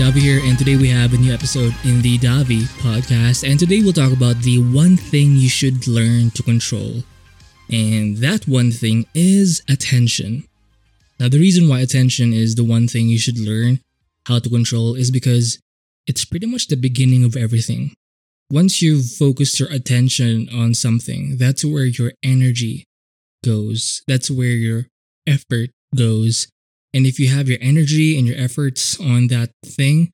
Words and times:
Davi 0.00 0.20
here, 0.20 0.40
and 0.42 0.58
today 0.58 0.76
we 0.76 0.88
have 0.88 1.12
a 1.12 1.18
new 1.18 1.30
episode 1.30 1.74
in 1.84 2.00
the 2.00 2.16
Davi 2.16 2.62
podcast. 2.80 3.46
And 3.46 3.60
today 3.60 3.82
we'll 3.82 3.92
talk 3.92 4.14
about 4.14 4.36
the 4.36 4.56
one 4.56 4.96
thing 4.96 5.36
you 5.36 5.50
should 5.50 5.86
learn 5.86 6.30
to 6.30 6.42
control. 6.42 7.02
And 7.70 8.16
that 8.16 8.48
one 8.48 8.70
thing 8.70 9.04
is 9.14 9.62
attention. 9.68 10.44
Now, 11.18 11.28
the 11.28 11.38
reason 11.38 11.68
why 11.68 11.80
attention 11.80 12.32
is 12.32 12.54
the 12.54 12.64
one 12.64 12.88
thing 12.88 13.10
you 13.10 13.18
should 13.18 13.38
learn 13.38 13.80
how 14.26 14.38
to 14.38 14.48
control 14.48 14.94
is 14.94 15.10
because 15.10 15.58
it's 16.06 16.24
pretty 16.24 16.46
much 16.46 16.68
the 16.68 16.76
beginning 16.76 17.22
of 17.22 17.36
everything. 17.36 17.92
Once 18.50 18.80
you've 18.80 19.04
focused 19.04 19.60
your 19.60 19.68
attention 19.68 20.48
on 20.50 20.72
something, 20.72 21.36
that's 21.36 21.62
where 21.62 21.84
your 21.84 22.12
energy 22.22 22.84
goes. 23.44 24.00
That's 24.08 24.30
where 24.30 24.46
your 24.46 24.86
effort 25.26 25.68
goes. 25.94 26.48
And 26.92 27.06
if 27.06 27.18
you 27.18 27.28
have 27.28 27.48
your 27.48 27.58
energy 27.60 28.18
and 28.18 28.26
your 28.26 28.38
efforts 28.38 28.98
on 29.00 29.28
that 29.28 29.50
thing, 29.64 30.10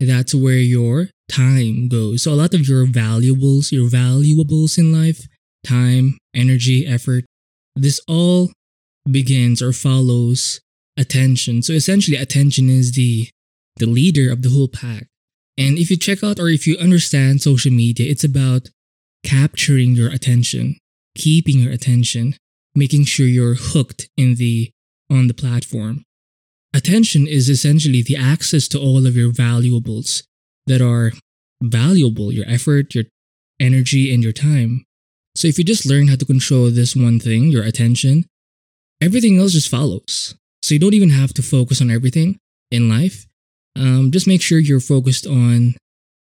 that's 0.00 0.34
where 0.34 0.58
your 0.58 1.08
time 1.28 1.88
goes. 1.88 2.22
So 2.22 2.32
a 2.32 2.34
lot 2.34 2.54
of 2.54 2.68
your 2.68 2.86
valuables, 2.86 3.72
your 3.72 3.88
valuables 3.88 4.78
in 4.78 4.92
life, 4.92 5.26
time, 5.66 6.18
energy, 6.34 6.86
effort, 6.86 7.24
this 7.76 8.00
all 8.08 8.52
begins 9.10 9.60
or 9.62 9.72
follows 9.72 10.60
attention. 10.96 11.62
So 11.62 11.72
essentially 11.72 12.16
attention 12.16 12.68
is 12.68 12.92
the 12.92 13.28
the 13.76 13.86
leader 13.86 14.30
of 14.30 14.42
the 14.42 14.50
whole 14.50 14.68
pack. 14.68 15.08
And 15.58 15.78
if 15.78 15.90
you 15.90 15.96
check 15.96 16.22
out 16.22 16.38
or 16.38 16.48
if 16.48 16.66
you 16.66 16.76
understand 16.78 17.42
social 17.42 17.72
media, 17.72 18.08
it's 18.08 18.22
about 18.22 18.70
capturing 19.24 19.94
your 19.94 20.10
attention, 20.10 20.76
keeping 21.16 21.58
your 21.58 21.72
attention, 21.72 22.36
making 22.74 23.04
sure 23.04 23.26
you're 23.26 23.56
hooked 23.56 24.08
in 24.16 24.36
the 24.36 24.70
on 25.10 25.26
the 25.28 25.34
platform. 25.34 26.04
Attention 26.74 27.28
is 27.28 27.48
essentially 27.48 28.02
the 28.02 28.16
access 28.16 28.66
to 28.66 28.80
all 28.80 29.06
of 29.06 29.14
your 29.14 29.30
valuables 29.32 30.24
that 30.66 30.82
are 30.82 31.12
valuable, 31.62 32.32
your 32.32 32.44
effort, 32.48 32.96
your 32.96 33.04
energy, 33.60 34.12
and 34.12 34.24
your 34.24 34.32
time. 34.32 34.84
So 35.36 35.46
if 35.46 35.56
you 35.56 35.62
just 35.62 35.86
learn 35.86 36.08
how 36.08 36.16
to 36.16 36.24
control 36.24 36.70
this 36.70 36.96
one 36.96 37.20
thing, 37.20 37.44
your 37.44 37.62
attention, 37.62 38.24
everything 39.00 39.38
else 39.38 39.52
just 39.52 39.68
follows. 39.68 40.34
So 40.62 40.74
you 40.74 40.80
don't 40.80 40.94
even 40.94 41.10
have 41.10 41.32
to 41.34 41.42
focus 41.42 41.80
on 41.80 41.92
everything 41.92 42.38
in 42.72 42.88
life. 42.88 43.24
Um, 43.76 44.10
just 44.10 44.26
make 44.26 44.42
sure 44.42 44.58
you're 44.58 44.80
focused 44.80 45.28
on 45.28 45.76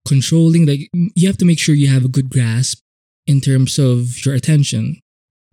controlling, 0.08 0.66
like, 0.66 0.90
you 0.94 1.28
have 1.28 1.38
to 1.38 1.46
make 1.46 1.60
sure 1.60 1.76
you 1.76 1.90
have 1.90 2.06
a 2.06 2.10
good 2.10 2.30
grasp 2.30 2.80
in 3.28 3.42
terms 3.42 3.78
of 3.78 4.26
your 4.26 4.36
attention. 4.36 5.02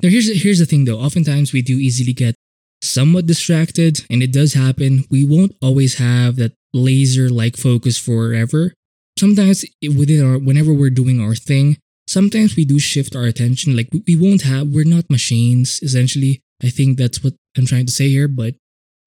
Now, 0.01 0.11
here's, 0.11 0.43
here's 0.43 0.61
the 0.61 0.67
thing 0.67 0.85
though. 0.85 1.01
Oftentimes 1.01 1.53
we 1.53 1.63
do 1.63 1.77
easily 1.77 2.13
get 2.13 2.36
somewhat 2.83 3.27
distracted, 3.27 4.05
and 4.11 4.23
it 4.23 4.33
does 4.33 4.55
happen. 4.55 5.05
We 5.11 5.25
won't 5.25 5.57
always 5.61 5.99
have 5.99 6.37
that 6.37 6.53
laser 6.73 7.29
like 7.29 7.57
focus 7.57 7.99
forever. 7.99 8.73
Sometimes 9.19 9.65
within 9.83 10.25
our 10.25 10.39
whenever 10.39 10.73
we're 10.73 10.91
doing 10.91 11.21
our 11.21 11.35
thing, 11.35 11.79
sometimes 12.07 12.57
we 12.57 12.65
do 12.65 12.79
shift 12.79 13.17
our 13.17 13.25
attention. 13.25 13.77
Like 13.77 13.89
we 14.07 14.17
won't 14.17 14.43
have 14.43 14.69
we're 14.69 14.85
not 14.85 15.11
machines, 15.11 15.81
essentially. 15.83 16.41
I 16.63 16.71
think 16.71 16.99
that's 16.99 17.23
what 17.23 17.35
I'm 17.57 17.67
trying 17.67 17.87
to 17.87 17.93
say 17.93 18.09
here. 18.09 18.29
But 18.29 18.55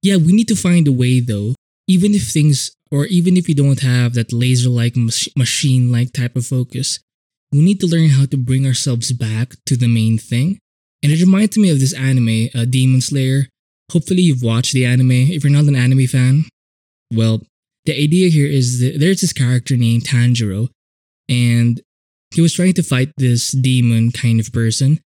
yeah, 0.01 0.17
we 0.17 0.33
need 0.33 0.47
to 0.47 0.55
find 0.55 0.87
a 0.87 0.91
way 0.91 1.19
though, 1.19 1.55
even 1.87 2.13
if 2.13 2.29
things 2.29 2.71
or 2.91 3.05
even 3.05 3.37
if 3.37 3.47
we 3.47 3.53
don't 3.53 3.81
have 3.81 4.13
that 4.15 4.33
laser 4.33 4.69
like 4.69 4.95
machine 5.35 5.91
like 5.91 6.11
type 6.11 6.35
of 6.35 6.45
focus, 6.45 6.99
we 7.51 7.61
need 7.61 7.79
to 7.81 7.87
learn 7.87 8.09
how 8.09 8.25
to 8.25 8.37
bring 8.37 8.65
ourselves 8.65 9.11
back 9.11 9.55
to 9.65 9.77
the 9.77 9.87
main 9.87 10.17
thing. 10.17 10.59
And 11.01 11.11
it 11.11 11.21
reminds 11.21 11.57
me 11.57 11.69
of 11.69 11.79
this 11.79 11.93
anime, 11.93 12.49
uh, 12.53 12.65
Demon 12.65 13.01
Slayer, 13.01 13.47
Hopefully, 13.91 14.21
you've 14.21 14.43
watched 14.43 14.73
the 14.73 14.85
anime. 14.85 15.11
If 15.11 15.43
you're 15.43 15.51
not 15.51 15.65
an 15.65 15.75
anime 15.75 16.07
fan, 16.07 16.45
well, 17.13 17.41
the 17.85 17.93
idea 17.93 18.29
here 18.29 18.47
is 18.47 18.79
that 18.79 18.99
there's 18.99 19.21
this 19.21 19.33
character 19.33 19.75
named 19.75 20.03
Tanjiro, 20.03 20.69
and 21.27 21.81
he 22.33 22.41
was 22.41 22.53
trying 22.53 22.73
to 22.73 22.83
fight 22.83 23.11
this 23.17 23.51
demon 23.51 24.11
kind 24.11 24.39
of 24.39 24.53
person, 24.53 24.99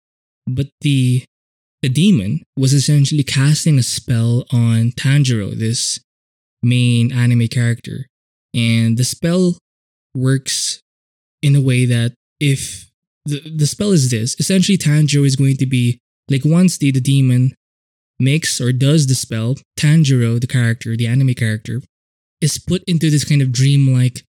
but 0.48 0.68
the 0.82 1.24
the 1.82 1.90
demon 1.90 2.44
was 2.56 2.74
essentially 2.74 3.24
casting 3.24 3.80
a 3.80 3.84
spell 3.84 4.46
on 4.52 4.92
Tanjiro, 4.92 5.58
this 5.58 6.00
main 6.62 7.12
anime 7.12 7.48
character. 7.48 8.06
And 8.54 8.98
the 8.98 9.04
spell 9.04 9.58
works 10.14 10.82
in 11.42 11.56
a 11.56 11.62
way 11.62 11.86
that 11.86 12.14
if 12.40 12.92
the, 13.26 13.42
the 13.50 13.66
spell 13.66 13.92
is 13.92 14.12
this, 14.12 14.40
essentially 14.40 14.78
Tanjiro 14.78 15.26
is 15.26 15.36
going 15.36 15.58
to 15.58 15.66
be 15.66 16.00
like 16.30 16.46
once 16.46 16.78
the, 16.78 16.92
the 16.92 17.02
demon 17.02 17.56
makes 18.22 18.62
or 18.62 18.72
does 18.72 19.08
the 19.08 19.16
spell, 19.16 19.56
Tanjiro, 19.78 20.40
the 20.40 20.48
character, 20.48 20.96
the 20.96 21.08
anime 21.08 21.34
character, 21.34 21.82
is 22.40 22.58
put 22.58 22.84
into 22.88 23.10
this 23.10 23.26
kind 23.26 23.42
of 23.42 23.52
dreamlike 23.52 24.24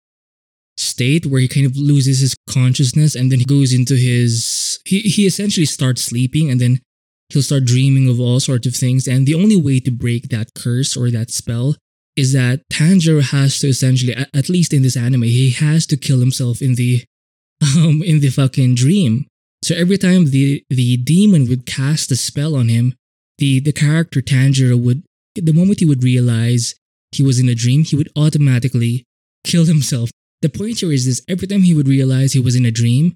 state 0.77 1.25
where 1.25 1.41
he 1.41 1.47
kind 1.47 1.65
of 1.65 1.77
loses 1.77 2.19
his 2.19 2.35
consciousness 2.49 3.15
and 3.15 3.31
then 3.31 3.39
he 3.39 3.45
goes 3.45 3.73
into 3.73 3.95
his 3.95 4.79
he, 4.85 5.01
he 5.01 5.25
essentially 5.25 5.65
starts 5.65 6.01
sleeping 6.01 6.49
and 6.49 6.59
then 6.59 6.79
he'll 7.29 7.41
start 7.41 7.65
dreaming 7.65 8.09
of 8.09 8.19
all 8.19 8.39
sorts 8.39 8.67
of 8.67 8.75
things. 8.75 9.07
And 9.07 9.25
the 9.25 9.35
only 9.35 9.55
way 9.55 9.79
to 9.81 9.91
break 9.91 10.29
that 10.29 10.49
curse 10.55 10.97
or 10.97 11.09
that 11.11 11.31
spell 11.31 11.75
is 12.15 12.33
that 12.33 12.61
Tanjiro 12.71 13.21
has 13.21 13.59
to 13.59 13.67
essentially 13.67 14.13
at 14.13 14.49
least 14.49 14.73
in 14.73 14.81
this 14.81 14.97
anime 14.97 15.23
he 15.23 15.51
has 15.51 15.85
to 15.87 15.97
kill 15.97 16.19
himself 16.19 16.61
in 16.61 16.75
the 16.75 17.03
um 17.77 18.01
in 18.03 18.19
the 18.19 18.29
fucking 18.29 18.75
dream. 18.75 19.27
So 19.63 19.75
every 19.75 19.97
time 19.97 20.31
the 20.31 20.63
the 20.69 20.97
demon 20.97 21.47
would 21.47 21.65
cast 21.65 22.11
a 22.11 22.15
spell 22.15 22.55
on 22.55 22.67
him 22.69 22.95
the 23.41 23.59
the 23.59 23.73
character 23.73 24.21
Tanjiro 24.21 24.77
would 24.79 25.03
the 25.35 25.51
moment 25.51 25.79
he 25.79 25.85
would 25.85 26.03
realize 26.03 26.75
he 27.11 27.23
was 27.23 27.39
in 27.39 27.49
a 27.49 27.55
dream, 27.55 27.83
he 27.83 27.95
would 27.95 28.11
automatically 28.15 29.03
kill 29.43 29.65
himself. 29.65 30.11
The 30.41 30.49
point 30.49 30.79
here 30.79 30.91
is 30.91 31.05
this 31.05 31.21
every 31.27 31.47
time 31.47 31.63
he 31.63 31.73
would 31.73 31.87
realize 31.87 32.31
he 32.31 32.39
was 32.39 32.55
in 32.55 32.65
a 32.65 32.71
dream, 32.71 33.15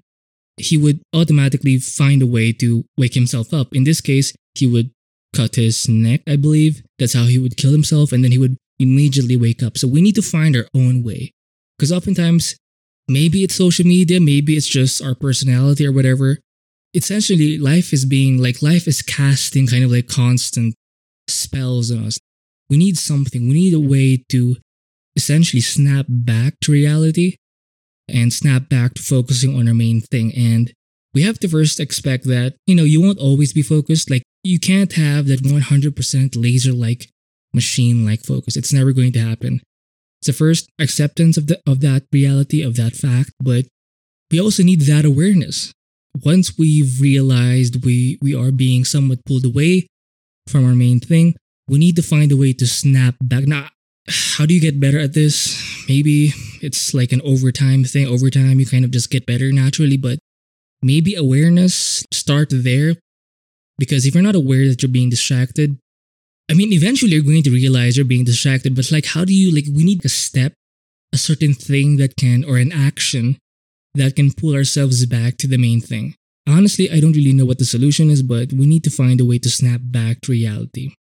he 0.56 0.76
would 0.76 1.00
automatically 1.14 1.78
find 1.78 2.22
a 2.22 2.26
way 2.26 2.52
to 2.54 2.84
wake 2.98 3.14
himself 3.14 3.54
up. 3.54 3.68
In 3.72 3.84
this 3.84 4.00
case, 4.00 4.34
he 4.54 4.66
would 4.66 4.90
cut 5.34 5.54
his 5.54 5.88
neck, 5.88 6.22
I 6.26 6.36
believe. 6.36 6.82
That's 6.98 7.14
how 7.14 7.24
he 7.24 7.38
would 7.38 7.56
kill 7.56 7.72
himself, 7.72 8.12
and 8.12 8.24
then 8.24 8.32
he 8.32 8.38
would 8.38 8.56
immediately 8.78 9.36
wake 9.36 9.62
up. 9.62 9.78
So 9.78 9.86
we 9.86 10.02
need 10.02 10.16
to 10.16 10.22
find 10.22 10.56
our 10.56 10.66
own 10.74 11.02
way. 11.02 11.30
Because 11.78 11.92
oftentimes, 11.92 12.56
maybe 13.06 13.44
it's 13.44 13.54
social 13.54 13.86
media, 13.86 14.18
maybe 14.20 14.56
it's 14.56 14.66
just 14.66 15.02
our 15.02 15.14
personality 15.14 15.86
or 15.86 15.92
whatever 15.92 16.38
essentially 16.96 17.58
life 17.58 17.92
is 17.92 18.06
being 18.06 18.42
like 18.42 18.62
life 18.62 18.88
is 18.88 19.02
casting 19.02 19.66
kind 19.66 19.84
of 19.84 19.92
like 19.92 20.08
constant 20.08 20.74
spells 21.28 21.90
on 21.90 22.06
us. 22.06 22.18
We 22.70 22.78
need 22.78 22.96
something. 22.96 23.46
We 23.46 23.54
need 23.54 23.74
a 23.74 23.80
way 23.80 24.24
to 24.30 24.56
essentially 25.14 25.60
snap 25.60 26.06
back 26.08 26.54
to 26.62 26.72
reality 26.72 27.36
and 28.08 28.32
snap 28.32 28.68
back 28.68 28.94
to 28.94 29.02
focusing 29.02 29.56
on 29.56 29.68
our 29.68 29.74
main 29.74 30.00
thing. 30.00 30.32
And 30.34 30.72
we 31.14 31.22
have 31.22 31.38
to 31.40 31.48
first 31.48 31.78
expect 31.78 32.24
that, 32.24 32.56
you 32.66 32.74
know, 32.74 32.84
you 32.84 33.00
won't 33.00 33.18
always 33.18 33.52
be 33.52 33.62
focused. 33.62 34.10
Like 34.10 34.22
you 34.42 34.58
can't 34.58 34.92
have 34.94 35.26
that 35.26 35.42
100% 35.42 36.42
laser 36.42 36.72
like 36.72 37.08
machine 37.52 38.06
like 38.06 38.22
focus. 38.24 38.56
It's 38.56 38.72
never 38.72 38.92
going 38.92 39.12
to 39.12 39.20
happen. 39.20 39.60
It's 40.20 40.28
the 40.28 40.32
first 40.32 40.68
acceptance 40.80 41.36
of 41.36 41.46
the 41.46 41.60
of 41.66 41.80
that 41.80 42.04
reality 42.10 42.62
of 42.62 42.76
that 42.76 42.94
fact, 42.94 43.32
but 43.38 43.66
we 44.30 44.40
also 44.40 44.62
need 44.62 44.82
that 44.82 45.04
awareness 45.04 45.72
once 46.24 46.58
we've 46.58 47.00
realized 47.00 47.84
we, 47.84 48.18
we 48.22 48.34
are 48.34 48.50
being 48.50 48.84
somewhat 48.84 49.24
pulled 49.24 49.44
away 49.44 49.86
from 50.46 50.64
our 50.64 50.74
main 50.74 51.00
thing, 51.00 51.34
we 51.68 51.78
need 51.78 51.96
to 51.96 52.02
find 52.02 52.30
a 52.30 52.36
way 52.36 52.52
to 52.52 52.66
snap 52.66 53.16
back. 53.20 53.46
Now, 53.46 53.68
how 54.08 54.46
do 54.46 54.54
you 54.54 54.60
get 54.60 54.80
better 54.80 54.98
at 54.98 55.14
this? 55.14 55.60
Maybe 55.88 56.32
it's 56.62 56.94
like 56.94 57.12
an 57.12 57.20
overtime 57.22 57.84
thing. 57.84 58.06
Overtime, 58.06 58.60
you 58.60 58.66
kind 58.66 58.84
of 58.84 58.92
just 58.92 59.10
get 59.10 59.26
better 59.26 59.50
naturally, 59.50 59.96
but 59.96 60.18
maybe 60.82 61.14
awareness 61.14 62.04
start 62.12 62.48
there. 62.52 62.94
Because 63.78 64.06
if 64.06 64.14
you're 64.14 64.22
not 64.22 64.36
aware 64.36 64.68
that 64.68 64.82
you're 64.82 64.90
being 64.90 65.10
distracted, 65.10 65.76
I 66.50 66.54
mean, 66.54 66.72
eventually 66.72 67.12
you're 67.12 67.22
going 67.22 67.42
to 67.42 67.50
realize 67.50 67.96
you're 67.96 68.06
being 68.06 68.24
distracted, 68.24 68.76
but 68.76 68.90
like, 68.92 69.06
how 69.06 69.24
do 69.24 69.34
you, 69.34 69.52
like, 69.52 69.64
we 69.74 69.84
need 69.84 70.04
a 70.04 70.08
step, 70.08 70.52
a 71.12 71.18
certain 71.18 71.52
thing 71.52 71.96
that 71.96 72.16
can, 72.16 72.44
or 72.44 72.56
an 72.56 72.72
action 72.72 73.38
that 73.96 74.16
can 74.16 74.32
pull 74.32 74.54
ourselves 74.54 75.04
back 75.06 75.36
to 75.38 75.46
the 75.46 75.58
main 75.58 75.80
thing. 75.80 76.14
Honestly, 76.48 76.90
I 76.90 77.00
don't 77.00 77.16
really 77.16 77.32
know 77.32 77.44
what 77.44 77.58
the 77.58 77.64
solution 77.64 78.08
is, 78.10 78.22
but 78.22 78.52
we 78.52 78.66
need 78.66 78.84
to 78.84 78.90
find 78.90 79.20
a 79.20 79.24
way 79.24 79.38
to 79.38 79.50
snap 79.50 79.80
back 79.82 80.20
to 80.22 80.32
reality. 80.32 80.94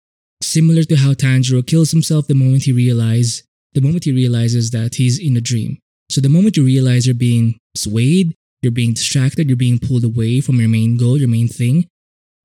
Similar 0.41 0.83
to 0.83 0.95
how 0.95 1.13
Tanjiro 1.13 1.65
kills 1.65 1.91
himself 1.91 2.27
the 2.27 2.33
moment 2.33 2.63
he 2.63 2.71
realizes 2.71 3.43
the 3.73 3.81
moment 3.81 4.03
he 4.03 4.11
realizes 4.11 4.71
that 4.71 4.95
he's 4.95 5.19
in 5.19 5.35
a 5.35 5.41
dream. 5.41 5.79
So 6.09 6.21
the 6.21 6.29
moment 6.29 6.57
you 6.57 6.63
realize 6.63 7.07
you're 7.07 7.15
being 7.15 7.57
swayed, 7.75 8.35
you're 8.61 8.71
being 8.71 8.93
distracted, 8.93 9.49
you're 9.49 9.57
being 9.57 9.79
pulled 9.79 10.03
away 10.03 10.41
from 10.41 10.59
your 10.59 10.69
main 10.69 10.95
goal, 10.97 11.17
your 11.17 11.29
main 11.29 11.47
thing, 11.47 11.87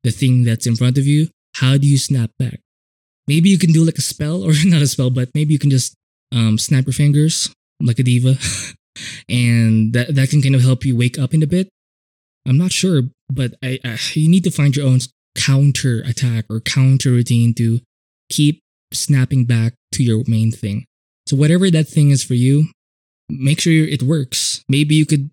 the 0.05 0.11
thing 0.11 0.45
that's 0.45 0.67
in 0.67 0.77
front 0.77 0.99
of 0.99 1.07
you, 1.07 1.29
how 1.57 1.77
do 1.77 1.87
you 1.87 1.99
snap 1.99 2.31
back? 2.39 2.61
Maybe 3.27 3.51
you 3.51 3.59
can 3.59 3.73
do 3.73 3.85
like 3.85 3.99
a 3.99 4.03
spell, 4.03 4.43
or 4.47 4.53
not 4.65 4.83
a 4.83 4.87
spell, 4.87 5.11
but 5.11 5.29
maybe 5.35 5.53
you 5.53 5.59
can 5.59 5.71
just 5.71 5.95
um, 6.33 6.59
snap 6.59 6.87
your 6.87 6.95
fingers 6.95 7.53
like 7.81 7.99
a 7.99 8.03
diva 8.03 8.37
and 9.29 9.93
that 9.93 10.15
that 10.15 10.31
can 10.31 10.43
kind 10.43 10.55
of 10.55 10.63
help 10.63 10.85
you 10.85 10.97
wake 10.97 11.19
up 11.19 11.35
in 11.35 11.43
a 11.43 11.47
bit. 11.47 11.69
I'm 12.47 12.59
not 12.59 12.73
sure, 12.73 13.03
but 13.29 13.55
I, 13.63 13.79
I 13.85 13.99
you 14.15 14.29
need 14.29 14.45
to 14.45 14.51
find 14.51 14.75
your 14.75 14.87
own 14.87 15.01
counter 15.37 16.03
attack 16.07 16.47
or 16.51 16.61
counter 16.61 17.11
routine 17.11 17.55
to 17.55 17.81
keep 18.31 18.61
snapping 18.93 19.45
back 19.45 19.75
to 19.93 20.03
your 20.03 20.25
main 20.27 20.51
thing. 20.51 20.85
So 21.27 21.37
whatever 21.37 21.71
that 21.71 21.89
thing 21.89 22.11
is 22.11 22.25
for 22.25 22.35
you, 22.35 22.69
make 23.29 23.61
sure 23.61 23.73
it 23.73 24.03
works. 24.03 24.65
Maybe 24.69 24.95
you 24.95 25.07
could 25.07 25.31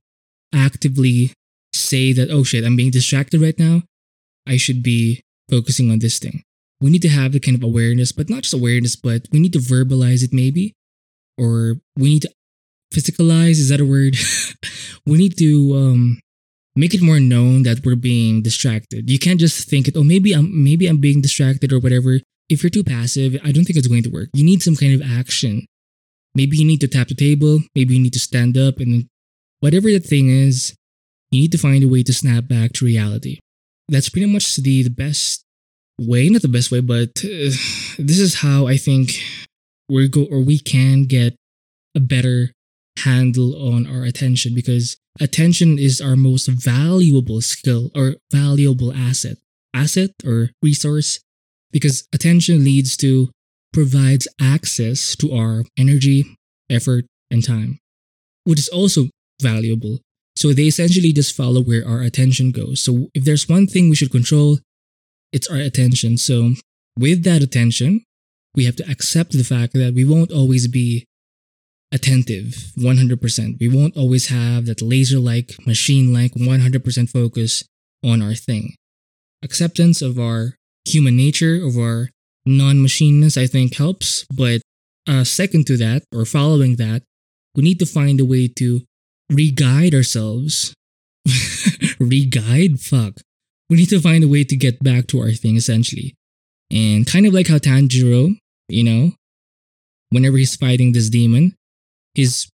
actively 0.53 1.33
say 1.73 2.13
that, 2.13 2.29
oh 2.29 2.43
shit, 2.43 2.65
I'm 2.65 2.75
being 2.75 2.91
distracted 2.91 3.41
right 3.41 3.57
now. 3.57 3.83
I 4.47 4.57
should 4.57 4.83
be 4.83 5.21
focusing 5.49 5.91
on 5.91 5.99
this 5.99 6.19
thing. 6.19 6.43
We 6.81 6.89
need 6.89 7.01
to 7.03 7.09
have 7.09 7.31
the 7.31 7.39
kind 7.39 7.55
of 7.55 7.63
awareness, 7.63 8.11
but 8.11 8.29
not 8.29 8.43
just 8.43 8.53
awareness, 8.53 8.95
but 8.95 9.27
we 9.31 9.39
need 9.39 9.53
to 9.53 9.59
verbalize 9.59 10.23
it 10.23 10.33
maybe. 10.33 10.73
Or 11.37 11.75
we 11.95 12.09
need 12.09 12.21
to 12.23 12.31
physicalize, 12.93 13.57
is 13.57 13.69
that 13.69 13.81
a 13.81 13.85
word? 13.85 14.15
we 15.05 15.17
need 15.17 15.37
to 15.37 15.75
um, 15.75 16.19
make 16.75 16.93
it 16.93 17.01
more 17.01 17.19
known 17.19 17.63
that 17.63 17.85
we're 17.85 17.95
being 17.95 18.41
distracted. 18.41 19.09
You 19.09 19.19
can't 19.19 19.39
just 19.39 19.69
think 19.69 19.87
it, 19.87 19.95
oh 19.97 20.03
maybe 20.03 20.33
I'm 20.33 20.63
maybe 20.63 20.87
I'm 20.87 20.99
being 20.99 21.21
distracted 21.21 21.71
or 21.71 21.79
whatever. 21.79 22.19
If 22.49 22.61
you're 22.61 22.69
too 22.69 22.83
passive, 22.83 23.35
I 23.43 23.51
don't 23.51 23.65
think 23.65 23.77
it's 23.77 23.87
going 23.87 24.03
to 24.03 24.11
work. 24.11 24.29
You 24.33 24.45
need 24.45 24.61
some 24.61 24.75
kind 24.75 24.93
of 24.93 25.01
action. 25.01 25.65
Maybe 26.35 26.57
you 26.57 26.65
need 26.65 26.81
to 26.81 26.87
tap 26.87 27.07
the 27.07 27.15
table, 27.15 27.59
maybe 27.75 27.95
you 27.95 28.01
need 28.01 28.13
to 28.13 28.19
stand 28.19 28.57
up 28.57 28.79
and 28.79 29.07
whatever 29.61 29.89
the 29.89 29.99
thing 29.99 30.29
is, 30.29 30.75
you 31.31 31.41
need 31.41 31.51
to 31.53 31.57
find 31.57 31.83
a 31.83 31.87
way 31.87 32.03
to 32.03 32.13
snap 32.13 32.47
back 32.47 32.73
to 32.73 32.85
reality. 32.85 33.39
That's 33.87 34.09
pretty 34.09 34.27
much 34.27 34.55
the, 34.55 34.83
the 34.83 34.89
best 34.89 35.43
way, 35.99 36.29
not 36.29 36.41
the 36.41 36.47
best 36.47 36.71
way, 36.71 36.81
but 36.81 37.09
uh, 37.23 37.49
this 37.97 38.19
is 38.19 38.41
how 38.41 38.67
I 38.67 38.77
think 38.77 39.13
we 39.89 40.07
go 40.09 40.25
or 40.29 40.41
we 40.41 40.59
can 40.59 41.03
get 41.05 41.35
a 41.95 41.99
better 41.99 42.51
handle 42.99 43.55
on 43.73 43.85
our 43.87 44.03
attention 44.03 44.53
because 44.55 44.97
attention 45.19 45.77
is 45.77 46.01
our 46.01 46.15
most 46.15 46.47
valuable 46.47 47.41
skill 47.41 47.91
or 47.95 48.15
valuable 48.31 48.93
asset 48.93 49.37
asset 49.73 50.11
or 50.25 50.51
resource 50.61 51.19
because 51.71 52.07
attention 52.13 52.63
leads 52.63 52.95
to 52.95 53.29
provides 53.73 54.27
access 54.39 55.15
to 55.17 55.33
our 55.33 55.63
energy 55.77 56.37
effort 56.69 57.05
and 57.29 57.43
time 57.43 57.77
which 58.45 58.59
is 58.59 58.69
also 58.69 59.09
valuable. 59.41 59.99
So 60.37 60.53
they 60.53 60.63
essentially 60.63 61.11
just 61.11 61.35
follow 61.35 61.61
where 61.61 61.85
our 61.85 62.01
attention 62.01 62.51
goes. 62.51 62.81
So 62.81 63.09
if 63.13 63.25
there's 63.25 63.49
one 63.49 63.67
thing 63.67 63.89
we 63.89 63.95
should 63.95 64.11
control 64.11 64.59
it's 65.33 65.47
our 65.49 65.57
attention. 65.57 66.17
So 66.17 66.51
with 66.97 67.23
that 67.23 67.41
attention 67.41 68.03
we 68.55 68.63
have 68.65 68.75
to 68.77 68.89
accept 68.89 69.33
the 69.33 69.43
fact 69.43 69.73
that 69.73 69.93
we 69.93 70.05
won't 70.05 70.31
always 70.31 70.67
be 70.69 71.05
attentive 71.95 72.73
100%. 72.77 73.59
We 73.59 73.69
won't 73.69 73.95
always 73.95 74.27
have 74.27 74.65
that 74.65 74.81
laser 74.81 75.19
like, 75.19 75.55
machine 75.65 76.13
like 76.13 76.33
100% 76.33 77.09
focus 77.09 77.63
on 78.03 78.21
our 78.21 78.35
thing. 78.35 78.75
Acceptance 79.41 80.01
of 80.01 80.19
our 80.19 80.55
human 80.85 81.15
nature, 81.15 81.55
of 81.65 81.77
our 81.77 82.09
non 82.45 82.77
machineness, 82.77 83.41
I 83.41 83.47
think 83.47 83.75
helps. 83.75 84.25
But 84.35 84.61
uh, 85.07 85.23
second 85.23 85.65
to 85.67 85.77
that, 85.77 86.03
or 86.13 86.25
following 86.25 86.75
that, 86.75 87.03
we 87.55 87.63
need 87.63 87.79
to 87.79 87.85
find 87.85 88.19
a 88.19 88.25
way 88.25 88.47
to 88.59 88.81
re 89.31 89.49
guide 89.49 89.95
ourselves. 89.95 90.73
re 91.99 92.25
guide? 92.25 92.79
Fuck. 92.79 93.21
We 93.69 93.77
need 93.77 93.89
to 93.89 94.01
find 94.01 94.23
a 94.23 94.27
way 94.27 94.43
to 94.43 94.55
get 94.55 94.83
back 94.83 95.07
to 95.07 95.21
our 95.21 95.31
thing 95.31 95.55
essentially. 95.55 96.13
And 96.71 97.07
kind 97.07 97.25
of 97.25 97.33
like 97.33 97.47
how 97.47 97.57
Tanjiro, 97.57 98.35
you 98.67 98.83
know, 98.83 99.11
whenever 100.09 100.37
he's 100.37 100.55
fighting 100.55 100.91
this 100.91 101.09
demon, 101.09 101.55
is 102.15 102.49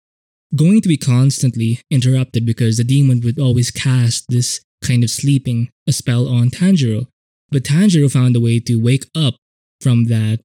going 0.55 0.81
to 0.81 0.87
be 0.87 0.97
constantly 0.97 1.81
interrupted 1.91 2.45
because 2.45 2.77
the 2.77 2.83
demon 2.83 3.21
would 3.21 3.39
always 3.39 3.71
cast 3.71 4.25
this 4.29 4.61
kind 4.83 5.03
of 5.03 5.09
sleeping 5.09 5.69
spell 5.89 6.27
on 6.27 6.49
Tanjiro. 6.49 7.07
But 7.49 7.63
Tanjiro 7.63 8.11
found 8.11 8.35
a 8.35 8.39
way 8.39 8.59
to 8.61 8.75
wake 8.75 9.05
up 9.15 9.35
from 9.81 10.05
that 10.05 10.39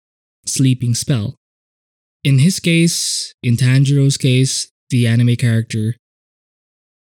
sleeping 0.47 0.94
spell. 0.94 1.37
In 2.25 2.38
his 2.38 2.61
case, 2.61 3.35
in 3.43 3.56
Tanjiro's 3.56 4.17
case, 4.17 4.70
the 4.91 5.06
anime 5.06 5.37
character, 5.37 5.97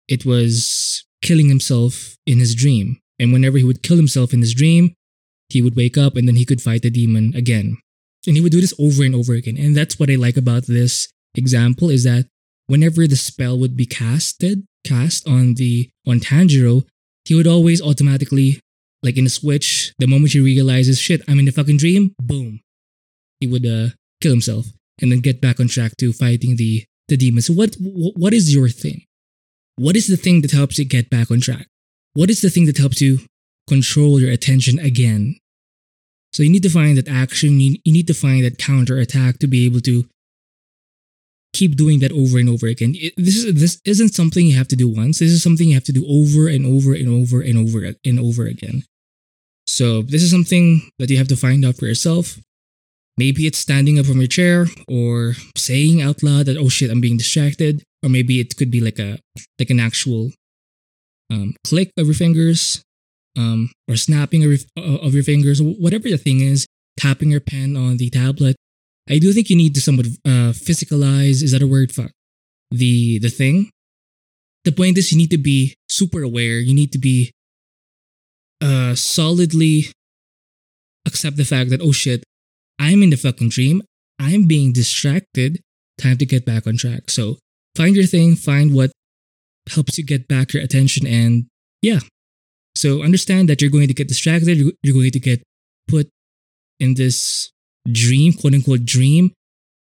it 0.07 0.25
was 0.25 1.03
killing 1.21 1.49
himself 1.49 2.15
in 2.25 2.39
his 2.39 2.55
dream. 2.55 2.99
And 3.19 3.33
whenever 3.33 3.57
he 3.57 3.65
would 3.65 3.83
kill 3.83 3.97
himself 3.97 4.33
in 4.33 4.39
his 4.39 4.53
dream, 4.53 4.93
he 5.49 5.61
would 5.61 5.75
wake 5.75 5.97
up 5.97 6.15
and 6.15 6.27
then 6.27 6.35
he 6.35 6.45
could 6.45 6.61
fight 6.61 6.83
the 6.83 6.89
demon 6.89 7.33
again. 7.35 7.77
And 8.25 8.35
he 8.35 8.41
would 8.41 8.51
do 8.51 8.61
this 8.61 8.73
over 8.79 9.03
and 9.03 9.15
over 9.15 9.33
again. 9.33 9.57
And 9.57 9.75
that's 9.75 9.99
what 9.99 10.09
I 10.09 10.15
like 10.15 10.37
about 10.37 10.67
this 10.67 11.09
example 11.35 11.89
is 11.89 12.03
that 12.03 12.25
whenever 12.67 13.07
the 13.07 13.15
spell 13.15 13.57
would 13.57 13.75
be 13.75 13.85
casted, 13.85 14.65
cast 14.83 15.27
on 15.27 15.55
the 15.55 15.89
on 16.07 16.19
Tanjiro, 16.19 16.85
he 17.25 17.35
would 17.35 17.47
always 17.47 17.81
automatically, 17.81 18.59
like 19.03 19.17
in 19.17 19.25
a 19.25 19.29
switch, 19.29 19.93
the 19.99 20.07
moment 20.07 20.33
he 20.33 20.39
realizes, 20.39 20.99
shit, 20.99 21.21
I'm 21.27 21.39
in 21.39 21.45
the 21.45 21.51
fucking 21.51 21.77
dream, 21.77 22.15
boom. 22.19 22.61
He 23.39 23.47
would 23.47 23.65
uh 23.65 23.89
kill 24.21 24.31
himself 24.31 24.67
and 25.01 25.11
then 25.11 25.19
get 25.19 25.41
back 25.41 25.59
on 25.59 25.67
track 25.67 25.95
to 25.97 26.13
fighting 26.13 26.55
the 26.55 26.85
the 27.07 27.17
demons. 27.17 27.47
So 27.47 27.53
what 27.53 27.75
what 27.79 28.33
is 28.33 28.53
your 28.53 28.69
thing? 28.69 29.03
What 29.75 29.95
is 29.95 30.07
the 30.07 30.17
thing 30.17 30.41
that 30.41 30.51
helps 30.51 30.77
you 30.77 30.85
get 30.85 31.09
back 31.09 31.31
on 31.31 31.39
track? 31.39 31.67
What 32.13 32.29
is 32.29 32.41
the 32.41 32.49
thing 32.49 32.65
that 32.65 32.77
helps 32.77 33.01
you 33.01 33.19
control 33.67 34.19
your 34.19 34.31
attention 34.31 34.77
again? 34.79 35.37
So 36.33 36.43
you 36.43 36.49
need 36.49 36.63
to 36.63 36.69
find 36.69 36.97
that 36.97 37.07
action, 37.07 37.59
you, 37.59 37.77
you 37.83 37.93
need 37.93 38.07
to 38.07 38.13
find 38.13 38.43
that 38.43 38.57
counter 38.57 38.97
attack 38.97 39.39
to 39.39 39.47
be 39.47 39.65
able 39.65 39.79
to 39.81 40.05
keep 41.53 41.75
doing 41.75 41.99
that 41.99 42.11
over 42.11 42.37
and 42.37 42.49
over 42.49 42.67
again. 42.67 42.93
It, 42.95 43.13
this 43.17 43.43
is 43.43 43.53
this 43.53 43.81
isn't 43.85 44.13
something 44.13 44.45
you 44.45 44.57
have 44.57 44.67
to 44.69 44.75
do 44.75 44.87
once. 44.87 45.19
This 45.19 45.31
is 45.31 45.43
something 45.43 45.67
you 45.67 45.73
have 45.73 45.83
to 45.85 45.91
do 45.93 46.05
over 46.07 46.47
and 46.47 46.65
over 46.65 46.93
and 46.93 47.09
over 47.09 47.41
and 47.41 47.57
over 47.57 47.93
and 48.05 48.19
over 48.19 48.45
again. 48.45 48.83
So 49.65 50.01
this 50.01 50.23
is 50.23 50.31
something 50.31 50.89
that 50.97 51.09
you 51.09 51.17
have 51.17 51.27
to 51.29 51.35
find 51.35 51.63
out 51.63 51.77
for 51.77 51.85
yourself. 51.85 52.39
Maybe 53.17 53.45
it's 53.45 53.59
standing 53.59 53.99
up 53.99 54.05
from 54.05 54.19
your 54.19 54.27
chair 54.27 54.67
or 54.87 55.33
saying 55.57 56.01
out 56.01 56.23
loud 56.23 56.45
that 56.45 56.57
oh 56.57 56.69
shit 56.69 56.89
I'm 56.89 57.01
being 57.01 57.17
distracted, 57.17 57.83
or 58.01 58.09
maybe 58.09 58.39
it 58.39 58.55
could 58.55 58.71
be 58.71 58.81
like 58.81 58.99
a 58.99 59.19
like 59.59 59.69
an 59.69 59.79
actual 59.79 60.31
um, 61.31 61.55
click 61.65 61.91
of 61.97 62.07
your 62.07 62.15
fingers, 62.15 62.81
um, 63.37 63.71
or 63.87 63.95
snapping 63.95 64.43
of 64.43 64.51
your, 64.51 64.99
of 65.03 65.13
your 65.13 65.23
fingers, 65.23 65.61
whatever 65.61 66.09
the 66.09 66.17
thing 66.17 66.41
is. 66.41 66.65
Tapping 66.97 67.31
your 67.31 67.39
pen 67.39 67.77
on 67.77 67.95
the 67.95 68.09
tablet 68.09 68.57
I 69.09 69.17
do 69.17 69.33
think 69.33 69.49
you 69.49 69.55
need 69.55 69.73
to 69.75 69.81
somewhat 69.81 70.05
uh, 70.25 70.53
physicalize. 70.53 71.41
Is 71.41 71.51
that 71.51 71.61
a 71.61 71.67
word? 71.67 71.91
Fuck. 71.91 72.11
The 72.71 73.19
the 73.19 73.29
thing. 73.29 73.71
The 74.65 74.71
point 74.71 74.97
is, 74.97 75.11
you 75.11 75.17
need 75.17 75.31
to 75.31 75.37
be 75.37 75.75
super 75.87 76.21
aware. 76.21 76.59
You 76.59 76.75
need 76.75 76.91
to 76.91 76.99
be 76.99 77.31
uh 78.61 78.93
solidly 78.93 79.85
accept 81.05 81.37
the 81.37 81.45
fact 81.45 81.69
that 81.69 81.81
oh 81.81 81.91
shit, 81.91 82.23
I'm 82.77 83.01
in 83.01 83.09
the 83.09 83.17
fucking 83.17 83.49
dream. 83.49 83.81
I'm 84.19 84.47
being 84.47 84.73
distracted. 84.73 85.61
Time 85.97 86.17
to 86.17 86.25
get 86.25 86.45
back 86.45 86.67
on 86.67 86.77
track. 86.77 87.09
So 87.09 87.37
find 87.75 87.95
your 87.95 88.05
thing. 88.05 88.35
Find 88.35 88.75
what 88.75 88.91
helps 89.69 89.97
you 89.97 90.05
get 90.05 90.27
back 90.27 90.53
your 90.53 90.63
attention, 90.63 91.07
and 91.07 91.45
yeah. 91.81 91.99
So 92.75 93.01
understand 93.01 93.49
that 93.49 93.61
you're 93.61 93.71
going 93.71 93.87
to 93.87 93.93
get 93.93 94.07
distracted. 94.07 94.57
You're 94.83 94.93
going 94.93 95.11
to 95.11 95.19
get 95.19 95.41
put 95.87 96.09
in 96.79 96.93
this 96.93 97.51
dream, 97.91 98.33
quote 98.33 98.53
unquote 98.53 98.85
dream. 98.85 99.31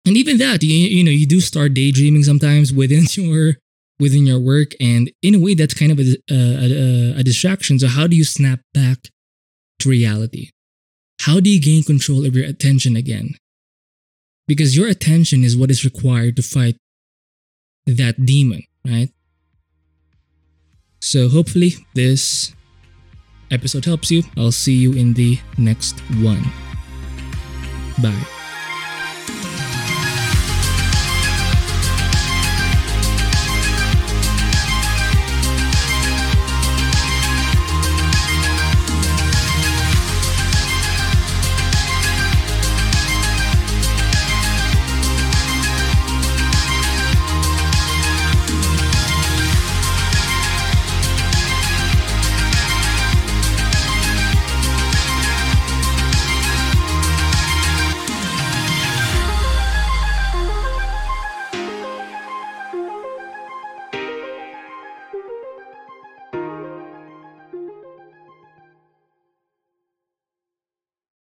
And 0.06 0.16
even 0.16 0.38
that, 0.38 0.62
you, 0.62 0.74
you 0.74 1.04
know, 1.04 1.10
you 1.10 1.26
do 1.26 1.40
start 1.40 1.74
daydreaming 1.74 2.24
sometimes 2.24 2.72
within 2.72 3.04
your 3.12 3.54
within 4.00 4.26
your 4.26 4.38
work, 4.38 4.72
and 4.80 5.10
in 5.22 5.34
a 5.34 5.38
way, 5.38 5.54
that's 5.54 5.74
kind 5.74 5.92
of 5.92 5.98
a, 5.98 6.16
a, 6.30 7.18
a 7.18 7.22
distraction. 7.22 7.78
So, 7.78 7.88
how 7.88 8.06
do 8.06 8.16
you 8.16 8.24
snap 8.24 8.60
back 8.72 9.08
to 9.80 9.88
reality? 9.88 10.50
How 11.22 11.40
do 11.40 11.50
you 11.50 11.60
gain 11.60 11.82
control 11.82 12.24
of 12.24 12.34
your 12.34 12.46
attention 12.46 12.96
again? 12.96 13.34
Because 14.46 14.76
your 14.76 14.88
attention 14.88 15.44
is 15.44 15.56
what 15.56 15.70
is 15.70 15.84
required 15.84 16.36
to 16.36 16.42
fight 16.42 16.76
that 17.86 18.24
demon, 18.24 18.62
right? 18.86 19.10
So, 21.00 21.28
hopefully, 21.28 21.74
this 21.94 22.54
episode 23.50 23.84
helps 23.84 24.10
you. 24.10 24.22
I'll 24.36 24.52
see 24.52 24.74
you 24.74 24.92
in 24.92 25.14
the 25.14 25.38
next 25.56 25.98
one. 26.22 26.44
Bye. 28.00 28.37